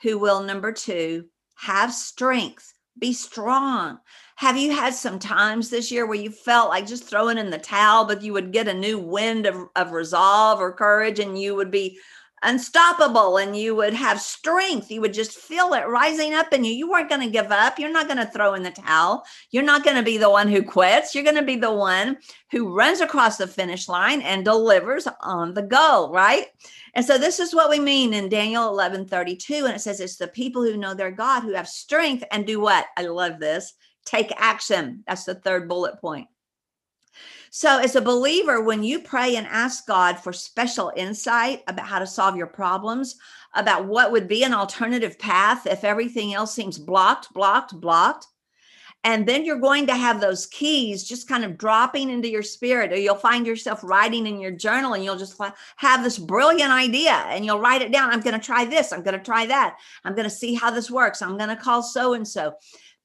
who 0.02 0.18
will, 0.18 0.42
number 0.42 0.72
two, 0.72 1.26
have 1.56 1.92
strength, 1.92 2.72
be 2.98 3.12
strong. 3.12 3.98
Have 4.36 4.56
you 4.56 4.74
had 4.74 4.94
some 4.94 5.18
times 5.18 5.68
this 5.68 5.90
year 5.90 6.06
where 6.06 6.18
you 6.18 6.30
felt 6.30 6.68
like 6.68 6.86
just 6.86 7.04
throwing 7.04 7.38
in 7.38 7.50
the 7.50 7.58
towel, 7.58 8.04
but 8.04 8.22
you 8.22 8.32
would 8.34 8.52
get 8.52 8.68
a 8.68 8.74
new 8.74 8.98
wind 8.98 9.46
of, 9.46 9.68
of 9.74 9.92
resolve 9.92 10.60
or 10.60 10.72
courage 10.72 11.18
and 11.18 11.40
you 11.40 11.54
would 11.54 11.70
be 11.70 11.98
unstoppable 12.46 13.36
and 13.36 13.56
you 13.56 13.74
would 13.74 13.92
have 13.92 14.20
strength. 14.20 14.90
You 14.90 15.00
would 15.00 15.12
just 15.12 15.32
feel 15.32 15.74
it 15.74 15.86
rising 15.86 16.32
up 16.32 16.52
in 16.52 16.64
you. 16.64 16.72
You 16.72 16.88
weren't 16.88 17.08
going 17.08 17.20
to 17.20 17.30
give 17.30 17.50
up. 17.50 17.78
You're 17.78 17.92
not 17.92 18.06
going 18.06 18.18
to 18.18 18.32
throw 18.32 18.54
in 18.54 18.62
the 18.62 18.70
towel. 18.70 19.24
You're 19.50 19.64
not 19.64 19.84
going 19.84 19.96
to 19.96 20.02
be 20.02 20.16
the 20.16 20.30
one 20.30 20.48
who 20.48 20.62
quits. 20.62 21.14
You're 21.14 21.24
going 21.24 21.36
to 21.36 21.42
be 21.42 21.56
the 21.56 21.74
one 21.74 22.18
who 22.52 22.72
runs 22.72 23.00
across 23.00 23.36
the 23.36 23.46
finish 23.46 23.88
line 23.88 24.22
and 24.22 24.44
delivers 24.44 25.08
on 25.20 25.54
the 25.54 25.62
goal, 25.62 26.12
right? 26.12 26.46
And 26.94 27.04
so 27.04 27.18
this 27.18 27.40
is 27.40 27.54
what 27.54 27.68
we 27.68 27.80
mean 27.80 28.14
in 28.14 28.28
Daniel 28.28 28.68
11 28.68 29.06
32. 29.06 29.66
And 29.66 29.74
it 29.74 29.80
says 29.80 30.00
it's 30.00 30.16
the 30.16 30.28
people 30.28 30.62
who 30.62 30.76
know 30.76 30.94
their 30.94 31.10
God 31.10 31.40
who 31.40 31.52
have 31.54 31.68
strength 31.68 32.24
and 32.30 32.46
do 32.46 32.60
what? 32.60 32.86
I 32.96 33.02
love 33.02 33.40
this. 33.40 33.74
Take 34.04 34.32
action. 34.36 35.02
That's 35.06 35.24
the 35.24 35.34
third 35.34 35.68
bullet 35.68 36.00
point. 36.00 36.28
So, 37.58 37.78
as 37.78 37.96
a 37.96 38.02
believer, 38.02 38.60
when 38.60 38.82
you 38.82 39.00
pray 39.00 39.36
and 39.36 39.46
ask 39.46 39.86
God 39.86 40.18
for 40.18 40.30
special 40.30 40.92
insight 40.94 41.62
about 41.66 41.86
how 41.86 41.98
to 41.98 42.06
solve 42.06 42.36
your 42.36 42.48
problems, 42.48 43.16
about 43.54 43.86
what 43.86 44.12
would 44.12 44.28
be 44.28 44.44
an 44.44 44.52
alternative 44.52 45.18
path 45.18 45.66
if 45.66 45.82
everything 45.82 46.34
else 46.34 46.52
seems 46.52 46.76
blocked, 46.78 47.32
blocked, 47.32 47.72
blocked, 47.80 48.26
and 49.04 49.26
then 49.26 49.46
you're 49.46 49.58
going 49.58 49.86
to 49.86 49.96
have 49.96 50.20
those 50.20 50.44
keys 50.48 51.08
just 51.08 51.28
kind 51.28 51.46
of 51.46 51.56
dropping 51.56 52.10
into 52.10 52.28
your 52.28 52.42
spirit, 52.42 52.92
or 52.92 52.96
you'll 52.96 53.14
find 53.14 53.46
yourself 53.46 53.80
writing 53.82 54.26
in 54.26 54.38
your 54.38 54.50
journal 54.50 54.92
and 54.92 55.02
you'll 55.02 55.16
just 55.16 55.40
have 55.76 56.04
this 56.04 56.18
brilliant 56.18 56.72
idea 56.72 57.12
and 57.28 57.46
you'll 57.46 57.58
write 57.58 57.80
it 57.80 57.90
down. 57.90 58.10
I'm 58.10 58.20
going 58.20 58.38
to 58.38 58.46
try 58.46 58.66
this. 58.66 58.92
I'm 58.92 59.02
going 59.02 59.18
to 59.18 59.24
try 59.24 59.46
that. 59.46 59.78
I'm 60.04 60.14
going 60.14 60.28
to 60.28 60.36
see 60.36 60.52
how 60.52 60.70
this 60.70 60.90
works. 60.90 61.22
I'm 61.22 61.38
going 61.38 61.48
to 61.48 61.56
call 61.56 61.82
so 61.82 62.12
and 62.12 62.28
so. 62.28 62.52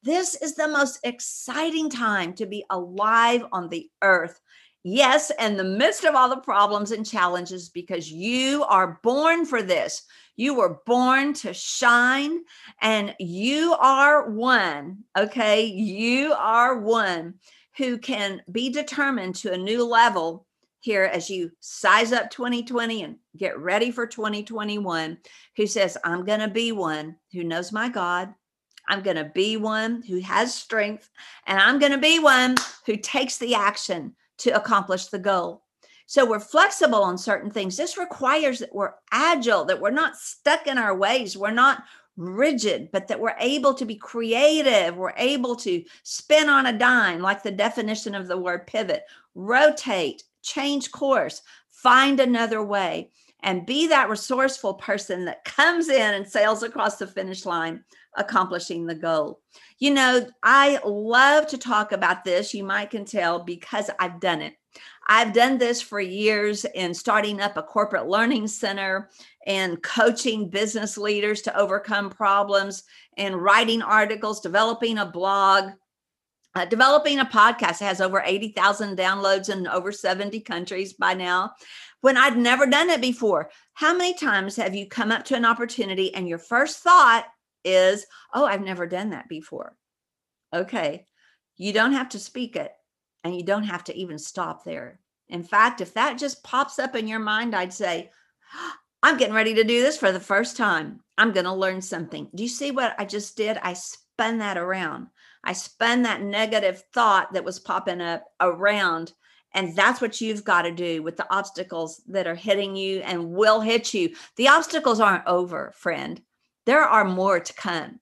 This 0.04 0.36
is 0.36 0.56
the 0.56 0.68
most 0.68 1.00
exciting 1.04 1.90
time 1.90 2.34
to 2.34 2.46
be 2.46 2.66
alive 2.70 3.46
on 3.52 3.70
the 3.70 3.90
earth. 4.02 4.40
Yes, 4.84 5.32
in 5.40 5.58
the 5.58 5.64
midst 5.64 6.06
of 6.06 6.16
all 6.16 6.28
the 6.28 6.38
problems 6.38 6.92
and 6.92 7.06
challenges, 7.06 7.70
because 7.70 8.12
you 8.12 8.64
are 8.64 9.00
born 9.04 9.46
for 9.46 9.62
this. 9.62 10.02
You 10.36 10.56
were 10.56 10.80
born 10.88 11.34
to 11.36 11.54
shine, 11.54 12.40
and 12.82 13.14
you 13.20 13.76
are 13.80 14.32
one, 14.32 15.04
okay? 15.16 15.66
You 15.66 16.34
are 16.34 16.80
one 16.80 17.36
who 17.78 18.00
can 18.00 18.42
be 18.52 18.70
determined 18.70 19.36
to 19.36 19.54
a 19.54 19.58
new 19.58 19.86
level 19.86 20.48
here 20.80 21.04
as 21.04 21.30
you 21.30 21.52
size 21.60 22.12
up 22.12 22.32
2020 22.32 23.04
and 23.04 23.18
get 23.38 23.60
ready 23.60 23.92
for 23.92 24.08
2021, 24.08 25.20
who 25.58 25.68
says, 25.68 25.96
I'm 26.04 26.26
going 26.26 26.40
to 26.40 26.48
be 26.48 26.72
one 26.72 27.18
who 27.32 27.44
knows 27.44 27.72
my 27.72 27.88
God, 27.88 28.34
I'm 28.88 29.02
going 29.02 29.18
to 29.18 29.32
be 29.34 29.58
one 29.58 30.02
who 30.04 30.20
has 30.22 30.54
strength, 30.54 31.10
and 31.48 31.60
I'm 31.60 31.80
going 31.80 31.92
to 31.92 31.98
be 31.98 32.20
one 32.20 32.56
who 32.86 32.98
takes 32.98 33.38
the 33.38 33.56
action 33.56 34.16
to 34.40 34.52
accomplish 34.52 35.08
the 35.08 35.20
goal. 35.20 35.64
So 36.08 36.26
we're 36.26 36.40
flexible 36.40 37.04
on 37.04 37.18
certain 37.18 37.50
things. 37.50 37.78
This 37.78 37.98
requires 37.98 38.60
that 38.60 38.76
we're 38.76 38.96
agile, 39.12 39.64
that 39.66 39.80
we're 39.80 39.92
not 39.92 40.18
stuck 40.18 40.68
in 40.68 40.78
our 40.78 40.96
ways, 40.96 41.38
we're 41.38 41.52
not 41.52 41.84
rigid, 42.18 42.90
but 42.92 43.08
that 43.08 43.20
we're 43.20 43.36
able 43.40 43.74
to 43.74 43.86
be 43.86 43.96
creative. 43.96 44.98
We're 44.98 45.14
able 45.16 45.56
to 45.58 45.84
spin 46.04 46.50
on 46.50 46.66
a 46.66 46.78
dime, 46.78 47.22
like 47.22 47.44
the 47.44 47.52
definition 47.52 48.14
of 48.14 48.28
the 48.28 48.38
word 48.38 48.68
pivot, 48.68 49.04
rotate, 49.36 50.24
change 50.42 50.92
course, 50.92 51.42
find 51.70 52.20
another 52.20 52.64
way, 52.64 53.12
and 53.44 53.66
be 53.66 53.88
that 53.88 54.10
resourceful 54.10 54.76
person 54.76 55.26
that 55.26 55.46
comes 55.46 55.90
in 55.90 56.14
and 56.14 56.28
sails 56.28 56.64
across 56.64 56.98
the 56.98 57.08
finish 57.08 57.46
line 57.46 57.84
accomplishing 58.18 58.86
the 58.86 58.96
goal. 58.96 59.42
You 59.80 59.94
know, 59.94 60.28
I 60.44 60.80
love 60.86 61.48
to 61.48 61.58
talk 61.58 61.92
about 61.92 62.24
this, 62.24 62.54
you 62.54 62.64
might 62.64 62.92
can 62.92 63.06
tell, 63.06 63.40
because 63.40 63.90
I've 64.00 64.20
done 64.20 64.42
it. 64.42 64.54
I've 65.08 65.34
done 65.34 65.58
this 65.58 65.82
for 65.82 66.00
years 66.00 66.66
in 66.66 66.94
starting 66.94 67.42
up 67.42 67.58
a 67.58 67.64
corporate 67.64 68.08
learning 68.08 68.48
center 68.48 69.10
and 69.46 69.82
coaching 69.82 70.50
business 70.50 70.98
leaders 70.98 71.42
to 71.44 71.58
overcome 71.58 72.10
problems 72.10 72.84
and 73.18 73.36
writing 73.42 73.82
articles, 73.82 74.42
developing 74.42 75.00
a 75.00 75.06
blog, 75.06 75.72
uh, 76.56 76.66
developing 76.66 77.20
a 77.20 77.26
podcast. 77.26 77.80
Has 77.80 78.00
over 78.00 78.22
80,000 78.26 78.98
downloads 78.98 79.50
in 79.50 79.68
over 79.68 79.92
70 79.92 80.40
countries 80.42 80.94
by 80.94 81.14
now. 81.14 81.52
When 82.02 82.18
I'd 82.18 82.38
never 82.38 82.66
done 82.66 82.90
it 82.90 83.02
before, 83.02 83.52
how 83.74 83.96
many 83.96 84.14
times 84.14 84.56
have 84.56 84.76
you 84.76 84.88
come 84.88 85.12
up 85.12 85.26
to 85.26 85.36
an 85.36 85.46
opportunity 85.46 86.14
and 86.14 86.28
your 86.28 86.40
first 86.40 86.80
thought 86.80 87.26
is, 87.64 88.06
oh, 88.34 88.46
I've 88.46 88.64
never 88.64 88.88
done 88.88 89.12
that 89.12 89.30
before. 89.30 89.76
Okay. 90.54 91.06
You 91.58 91.74
don't 91.74 91.94
have 91.94 92.10
to 92.10 92.20
speak 92.20 92.56
it 92.56 92.72
and 93.24 93.36
you 93.36 93.44
don't 93.44 93.64
have 93.64 93.84
to 93.86 93.96
even 93.96 94.18
stop 94.18 94.64
there. 94.64 95.00
In 95.30 95.44
fact, 95.44 95.80
if 95.80 95.94
that 95.94 96.18
just 96.18 96.44
pops 96.44 96.80
up 96.80 96.96
in 96.96 97.08
your 97.08 97.20
mind, 97.20 97.56
I'd 97.56 97.74
say, 97.74 98.12
I'm 99.04 99.18
getting 99.18 99.36
ready 99.36 99.54
to 99.56 99.64
do 99.64 99.82
this 99.82 99.98
for 99.98 100.12
the 100.12 100.20
first 100.20 100.58
time. 100.58 101.00
I'm 101.18 101.32
going 101.32 101.46
to 101.46 101.54
learn 101.54 101.82
something. 101.82 102.30
Do 102.36 102.44
you 102.44 102.50
see 102.50 102.72
what 102.72 102.96
I 102.98 103.06
just 103.06 103.38
did? 103.38 103.58
I 103.62 103.74
spun 103.74 104.40
that 104.40 104.58
around. 104.58 105.08
I 105.44 105.54
spun 105.54 106.04
that 106.04 106.22
negative 106.22 106.84
thought 106.94 107.34
that 107.34 107.44
was 107.44 107.60
popping 107.60 108.02
up 108.02 108.26
around. 108.40 109.14
And 109.54 109.76
that's 109.76 110.02
what 110.02 110.22
you've 110.22 110.44
got 110.44 110.64
to 110.64 110.72
do 110.72 111.04
with 111.04 111.18
the 111.18 111.32
obstacles 111.34 112.02
that 112.08 112.28
are 112.28 112.36
hitting 112.36 112.76
you 112.76 113.00
and 113.00 113.32
will 113.32 113.60
hit 113.60 113.94
you. 113.94 114.16
The 114.38 114.48
obstacles 114.48 115.00
aren't 115.00 115.28
over, 115.28 115.74
friend. 115.76 116.22
There 116.66 116.84
are 116.84 117.06
more 117.06 117.40
to 117.40 117.54
come. 117.54 118.00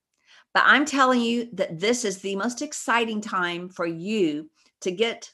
But 0.54 0.64
I'm 0.66 0.86
telling 0.86 1.22
you 1.22 1.50
that 1.54 1.80
this 1.80 2.04
is 2.04 2.20
the 2.20 2.36
most 2.36 2.62
exciting 2.62 3.22
time 3.22 3.70
for 3.70 3.86
you 3.86 4.50
to 4.82 4.92
get 4.92 5.32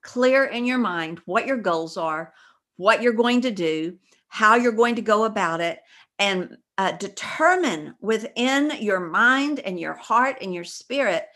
clear 0.00 0.44
in 0.44 0.64
your 0.64 0.78
mind 0.78 1.20
what 1.26 1.46
your 1.46 1.58
goals 1.58 1.96
are, 1.96 2.32
what 2.76 3.02
you're 3.02 3.12
going 3.12 3.42
to 3.42 3.50
do, 3.50 3.98
how 4.28 4.56
you're 4.56 4.72
going 4.72 4.96
to 4.96 5.02
go 5.02 5.24
about 5.24 5.60
it, 5.60 5.80
and 6.18 6.56
uh, 6.78 6.92
determine 6.92 7.94
within 8.00 8.72
your 8.80 9.00
mind 9.00 9.60
and 9.60 9.78
your 9.78 9.94
heart 9.94 10.38
and 10.40 10.54
your 10.54 10.64
spirit 10.64 11.26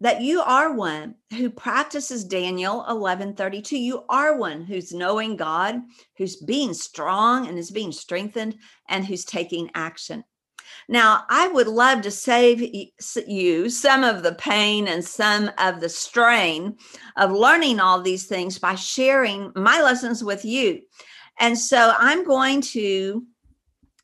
that 0.00 0.20
you 0.20 0.40
are 0.40 0.74
one 0.74 1.14
who 1.30 1.48
practices 1.48 2.24
Daniel 2.24 2.84
11:32 2.88 3.80
you 3.80 4.04
are 4.08 4.36
one 4.36 4.62
who's 4.62 4.92
knowing 4.92 5.36
God 5.36 5.76
who's 6.16 6.36
being 6.36 6.74
strong 6.74 7.46
and 7.46 7.56
is 7.56 7.70
being 7.70 7.92
strengthened 7.92 8.56
and 8.88 9.06
who's 9.06 9.24
taking 9.24 9.70
action 9.74 10.24
now, 10.88 11.24
I 11.28 11.48
would 11.48 11.68
love 11.68 12.02
to 12.02 12.10
save 12.10 12.60
you 13.26 13.70
some 13.70 14.04
of 14.04 14.22
the 14.22 14.34
pain 14.34 14.88
and 14.88 15.04
some 15.04 15.50
of 15.58 15.80
the 15.80 15.88
strain 15.88 16.76
of 17.16 17.30
learning 17.32 17.80
all 17.80 18.00
these 18.00 18.26
things 18.26 18.58
by 18.58 18.74
sharing 18.74 19.52
my 19.54 19.80
lessons 19.80 20.22
with 20.22 20.44
you. 20.44 20.82
And 21.38 21.58
so 21.58 21.94
I'm 21.98 22.24
going 22.24 22.60
to 22.72 23.24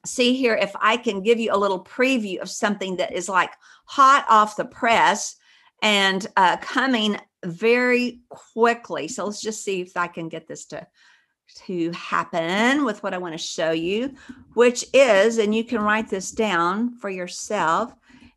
see 0.06 0.34
here 0.36 0.54
if 0.54 0.72
I 0.80 0.96
can 0.96 1.22
give 1.22 1.38
you 1.38 1.52
a 1.52 1.58
little 1.58 1.84
preview 1.84 2.40
of 2.40 2.48
something 2.48 2.96
that 2.96 3.12
is 3.12 3.28
like 3.28 3.50
hot 3.84 4.24
off 4.28 4.56
the 4.56 4.64
press 4.64 5.36
and 5.82 6.26
uh, 6.36 6.56
coming 6.58 7.18
very 7.44 8.20
quickly. 8.28 9.08
So 9.08 9.26
let's 9.26 9.40
just 9.40 9.62
see 9.62 9.82
if 9.82 9.96
I 9.96 10.06
can 10.06 10.28
get 10.28 10.48
this 10.48 10.66
to 10.66 10.86
to 11.66 11.90
happen 11.92 12.84
with 12.84 13.02
what 13.02 13.14
I 13.14 13.18
want 13.18 13.34
to 13.34 13.38
show 13.38 13.72
you, 13.72 14.14
which 14.54 14.84
is, 14.92 15.38
and 15.38 15.52
you 15.54 15.64
can 15.64 15.80
write 15.80 16.08
this 16.08 16.30
down 16.30 16.96
for 16.98 17.10
yourself, 17.10 17.92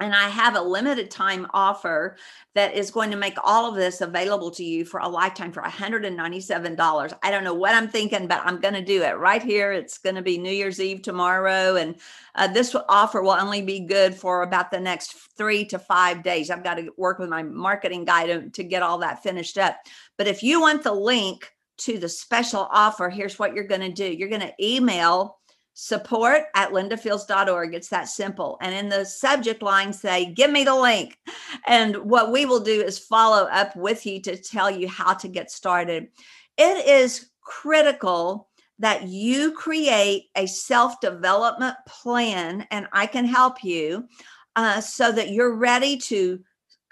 and 0.00 0.14
I 0.14 0.28
have 0.28 0.56
a 0.56 0.60
limited 0.60 1.10
time 1.10 1.46
offer 1.54 2.16
that 2.54 2.74
is 2.74 2.90
going 2.90 3.12
to 3.12 3.16
make 3.16 3.36
all 3.44 3.68
of 3.68 3.76
this 3.76 4.00
available 4.00 4.50
to 4.52 4.64
you 4.64 4.84
for 4.84 4.98
a 4.98 5.08
lifetime 5.08 5.52
for 5.52 5.62
$197. 5.62 7.18
I 7.22 7.30
don't 7.30 7.44
know 7.44 7.54
what 7.54 7.74
I'm 7.74 7.88
thinking, 7.88 8.26
but 8.26 8.42
I'm 8.44 8.60
going 8.60 8.74
to 8.74 8.84
do 8.84 9.02
it 9.02 9.18
right 9.18 9.42
here. 9.42 9.72
It's 9.72 9.98
going 9.98 10.16
to 10.16 10.22
be 10.22 10.36
New 10.36 10.50
Year's 10.50 10.80
Eve 10.80 11.02
tomorrow. 11.02 11.76
And 11.76 11.96
uh, 12.34 12.48
this 12.48 12.74
offer 12.88 13.22
will 13.22 13.30
only 13.30 13.62
be 13.62 13.80
good 13.80 14.16
for 14.16 14.42
about 14.42 14.72
the 14.72 14.80
next 14.80 15.14
three 15.36 15.64
to 15.66 15.78
five 15.78 16.24
days. 16.24 16.50
I've 16.50 16.64
got 16.64 16.74
to 16.74 16.90
work 16.96 17.20
with 17.20 17.28
my 17.28 17.44
marketing 17.44 18.04
guy 18.04 18.26
to, 18.26 18.50
to 18.50 18.64
get 18.64 18.82
all 18.82 18.98
that 18.98 19.22
finished 19.22 19.58
up. 19.58 19.76
But 20.18 20.26
if 20.26 20.42
you 20.42 20.60
want 20.60 20.82
the 20.82 20.92
link 20.92 21.52
to 21.78 21.98
the 21.98 22.08
special 22.08 22.68
offer, 22.70 23.10
here's 23.10 23.38
what 23.38 23.54
you're 23.54 23.64
going 23.64 23.80
to 23.80 23.92
do 23.92 24.04
you're 24.04 24.28
going 24.28 24.40
to 24.40 24.54
email 24.60 25.38
support 25.74 26.44
at 26.54 26.70
lindafields.org. 26.70 27.74
It's 27.74 27.88
that 27.88 28.08
simple. 28.08 28.56
And 28.60 28.74
in 28.74 28.88
the 28.88 29.04
subject 29.04 29.60
line, 29.60 29.92
say, 29.92 30.32
Give 30.32 30.50
me 30.50 30.64
the 30.64 30.74
link. 30.74 31.18
And 31.66 31.96
what 31.96 32.32
we 32.32 32.46
will 32.46 32.60
do 32.60 32.80
is 32.80 32.98
follow 32.98 33.44
up 33.48 33.76
with 33.76 34.06
you 34.06 34.20
to 34.22 34.36
tell 34.36 34.70
you 34.70 34.88
how 34.88 35.14
to 35.14 35.28
get 35.28 35.50
started. 35.50 36.08
It 36.56 36.86
is 36.86 37.30
critical 37.42 38.48
that 38.78 39.04
you 39.04 39.52
create 39.52 40.30
a 40.36 40.46
self 40.46 41.00
development 41.00 41.76
plan, 41.86 42.66
and 42.70 42.88
I 42.92 43.06
can 43.06 43.24
help 43.24 43.62
you 43.62 44.08
uh, 44.56 44.80
so 44.80 45.12
that 45.12 45.30
you're 45.30 45.54
ready 45.54 45.96
to 45.98 46.40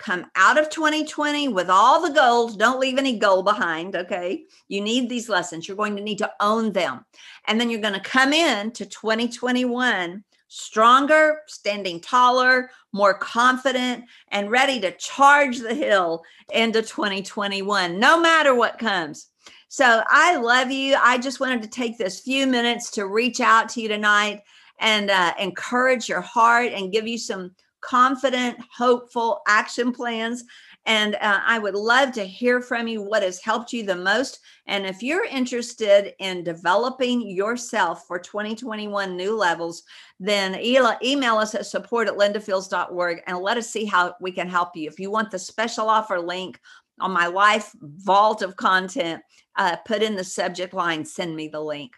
come 0.02 0.26
out 0.37 0.59
of 0.59 0.68
2020 0.68 1.49
with 1.49 1.71
all 1.71 2.02
the 2.02 2.14
goals. 2.14 2.56
Don't 2.56 2.80
leave 2.80 2.99
any 2.99 3.18
goal 3.18 3.42
behind. 3.42 3.97
Okay. 3.97 4.44
You 4.68 4.80
need 4.80 5.09
these 5.09 5.28
lessons. 5.28 5.66
You're 5.66 5.76
going 5.76 5.97
to 5.97 6.02
need 6.02 6.18
to 6.18 6.32
own 6.40 6.73
them. 6.73 7.04
And 7.47 7.61
then 7.61 7.71
you're 7.71 7.80
going 7.80 7.94
to 7.94 8.00
come 8.00 8.32
in 8.32 8.73
to 8.73 8.85
2021 8.87 10.25
stronger, 10.54 11.38
standing 11.47 11.99
taller, 11.99 12.71
more 12.92 13.14
confident, 13.14 14.04
and 14.28 14.50
ready 14.50 14.78
to 14.78 14.94
charge 14.99 15.59
the 15.61 15.75
hill 15.75 16.23
into 16.52 16.82
2021, 16.82 17.99
no 17.99 18.21
matter 18.21 18.54
what 18.54 18.78
comes. 18.78 19.28
So 19.68 20.02
I 20.09 20.37
love 20.37 20.71
you. 20.71 20.94
I 21.00 21.16
just 21.16 21.40
wanted 21.40 21.62
to 21.62 21.71
take 21.71 21.97
this 21.97 22.21
few 22.21 22.47
minutes 22.47 22.90
to 22.90 23.06
reach 23.06 23.40
out 23.40 23.71
to 23.71 23.80
you 23.80 23.88
tonight 23.88 24.42
and 24.78 25.11
uh, 25.11 25.32
encourage 25.40 26.06
your 26.06 26.21
heart 26.21 26.73
and 26.75 26.92
give 26.92 27.09
you 27.09 27.16
some 27.16 27.52
confident, 27.82 28.56
hopeful 28.74 29.42
action 29.46 29.92
plans. 29.92 30.44
And 30.86 31.14
uh, 31.16 31.40
I 31.46 31.58
would 31.58 31.74
love 31.74 32.12
to 32.12 32.24
hear 32.24 32.60
from 32.60 32.88
you 32.88 33.02
what 33.02 33.22
has 33.22 33.40
helped 33.40 33.72
you 33.72 33.84
the 33.84 33.94
most. 33.94 34.40
And 34.66 34.84
if 34.84 35.02
you're 35.02 35.24
interested 35.24 36.14
in 36.18 36.42
developing 36.42 37.28
yourself 37.28 38.04
for 38.06 38.18
2021 38.18 39.16
new 39.16 39.36
levels, 39.36 39.84
then 40.18 40.58
email 40.60 41.36
us 41.36 41.54
at 41.54 41.66
support 41.66 42.08
at 42.08 42.14
lindafields.org 42.14 43.22
and 43.26 43.38
let 43.38 43.58
us 43.58 43.70
see 43.70 43.84
how 43.84 44.14
we 44.20 44.32
can 44.32 44.48
help 44.48 44.74
you. 44.74 44.88
If 44.88 44.98
you 44.98 45.10
want 45.10 45.30
the 45.30 45.38
special 45.38 45.88
offer 45.88 46.18
link 46.18 46.58
on 47.00 47.12
my 47.12 47.26
life 47.26 47.72
vault 47.80 48.42
of 48.42 48.56
content, 48.56 49.22
uh, 49.56 49.76
put 49.86 50.02
in 50.02 50.16
the 50.16 50.24
subject 50.24 50.74
line, 50.74 51.04
send 51.04 51.36
me 51.36 51.48
the 51.48 51.60
link. 51.60 51.92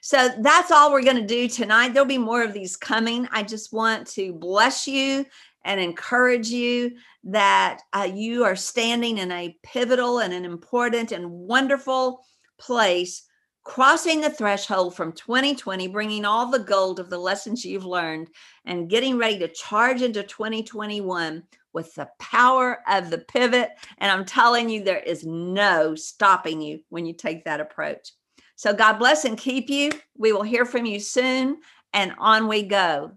So 0.00 0.30
that's 0.40 0.70
all 0.70 0.92
we're 0.92 1.02
going 1.02 1.16
to 1.16 1.26
do 1.26 1.48
tonight. 1.48 1.92
There'll 1.92 2.06
be 2.06 2.18
more 2.18 2.42
of 2.42 2.52
these 2.52 2.76
coming. 2.76 3.28
I 3.32 3.42
just 3.42 3.72
want 3.72 4.06
to 4.08 4.32
bless 4.32 4.86
you 4.86 5.26
and 5.64 5.80
encourage 5.80 6.48
you 6.48 6.92
that 7.24 7.80
uh, 7.92 8.08
you 8.12 8.44
are 8.44 8.56
standing 8.56 9.18
in 9.18 9.30
a 9.32 9.56
pivotal 9.62 10.20
and 10.20 10.32
an 10.32 10.44
important 10.44 11.12
and 11.12 11.30
wonderful 11.30 12.24
place, 12.58 13.24
crossing 13.64 14.20
the 14.20 14.30
threshold 14.30 14.96
from 14.96 15.12
2020, 15.12 15.88
bringing 15.88 16.24
all 16.24 16.50
the 16.50 16.58
gold 16.58 17.00
of 17.00 17.10
the 17.10 17.18
lessons 17.18 17.64
you've 17.64 17.84
learned, 17.84 18.28
and 18.64 18.88
getting 18.88 19.18
ready 19.18 19.38
to 19.38 19.48
charge 19.48 20.00
into 20.00 20.22
2021 20.22 21.42
with 21.72 21.94
the 21.94 22.08
power 22.18 22.80
of 22.88 23.10
the 23.10 23.18
pivot. 23.18 23.70
And 23.98 24.10
I'm 24.10 24.24
telling 24.24 24.70
you, 24.70 24.82
there 24.82 24.98
is 24.98 25.24
no 25.24 25.94
stopping 25.94 26.60
you 26.60 26.80
when 26.88 27.04
you 27.04 27.12
take 27.12 27.44
that 27.44 27.60
approach. 27.60 28.12
So 28.58 28.74
God 28.74 28.94
bless 28.94 29.24
and 29.24 29.38
keep 29.38 29.70
you. 29.70 29.92
We 30.16 30.32
will 30.32 30.42
hear 30.42 30.66
from 30.66 30.84
you 30.84 30.98
soon. 30.98 31.58
And 31.92 32.12
on 32.18 32.48
we 32.48 32.64
go. 32.64 33.12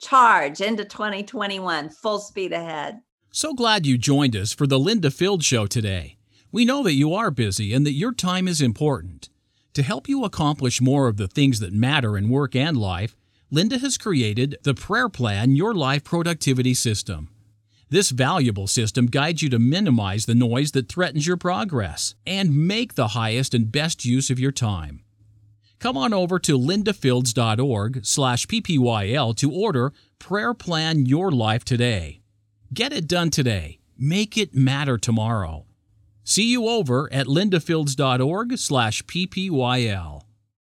Charge 0.00 0.60
into 0.60 0.84
2021, 0.84 1.90
full 1.90 2.20
speed 2.20 2.52
ahead. 2.52 3.00
So 3.32 3.52
glad 3.52 3.84
you 3.84 3.98
joined 3.98 4.36
us 4.36 4.52
for 4.52 4.64
the 4.64 4.78
Linda 4.78 5.10
Field 5.10 5.42
Show 5.42 5.66
today. 5.66 6.18
We 6.52 6.64
know 6.64 6.84
that 6.84 6.92
you 6.92 7.12
are 7.14 7.32
busy 7.32 7.74
and 7.74 7.84
that 7.84 7.94
your 7.94 8.12
time 8.12 8.46
is 8.46 8.62
important. 8.62 9.28
To 9.74 9.82
help 9.82 10.08
you 10.08 10.22
accomplish 10.24 10.80
more 10.80 11.08
of 11.08 11.16
the 11.16 11.26
things 11.26 11.58
that 11.58 11.72
matter 11.72 12.16
in 12.16 12.28
work 12.28 12.54
and 12.54 12.76
life, 12.76 13.16
Linda 13.50 13.78
has 13.78 13.98
created 13.98 14.56
the 14.62 14.74
Prayer 14.74 15.08
Plan 15.08 15.56
Your 15.56 15.74
Life 15.74 16.04
Productivity 16.04 16.74
System. 16.74 17.30
This 17.88 18.10
valuable 18.10 18.66
system 18.66 19.06
guides 19.06 19.42
you 19.42 19.50
to 19.50 19.60
minimize 19.60 20.26
the 20.26 20.34
noise 20.34 20.72
that 20.72 20.88
threatens 20.88 21.26
your 21.26 21.36
progress 21.36 22.16
and 22.26 22.66
make 22.66 22.94
the 22.94 23.08
highest 23.08 23.54
and 23.54 23.70
best 23.70 24.04
use 24.04 24.28
of 24.28 24.40
your 24.40 24.50
time. 24.50 25.04
Come 25.78 25.96
on 25.96 26.12
over 26.12 26.40
to 26.40 26.58
lindafields.org 26.58 28.04
slash 28.04 28.46
ppyl 28.46 29.36
to 29.36 29.52
order 29.52 29.92
Prayer 30.18 30.52
Plan 30.52 31.06
Your 31.06 31.30
Life 31.30 31.64
today. 31.64 32.22
Get 32.74 32.92
it 32.92 33.06
done 33.06 33.30
today. 33.30 33.78
Make 33.96 34.36
it 34.36 34.54
matter 34.54 34.98
tomorrow. 34.98 35.66
See 36.24 36.50
you 36.50 36.66
over 36.66 37.08
at 37.12 37.26
lindafields.org 37.26 38.58
slash 38.58 39.04
ppyl. 39.04 40.22